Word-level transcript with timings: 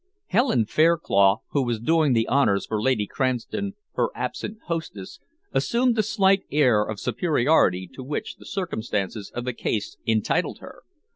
Helen 0.29 0.65
Fairclough, 0.65 1.43
who 1.51 1.61
was 1.61 1.79
doing 1.79 2.13
the 2.13 2.27
honours 2.27 2.65
for 2.65 2.81
Lady 2.81 3.05
Cranston, 3.05 3.75
her 3.93 4.09
absent 4.15 4.57
hostess, 4.65 5.19
assumed 5.51 5.95
the 5.95 6.01
slight 6.01 6.41
air 6.51 6.81
of 6.83 6.99
superiority 6.99 7.87
to 7.93 8.03
which 8.03 8.37
the 8.37 8.45
circumstances 8.47 9.29
of 9.35 9.45
the 9.45 9.53
case 9.53 9.97
entitled 10.07 10.57
her. 10.57 10.81